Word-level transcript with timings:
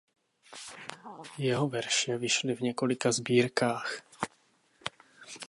Jeho 1.37 1.69
verše 1.69 2.17
vyšly 2.17 2.55
v 2.55 2.61
několika 2.61 3.11
sbírkách. 3.11 4.01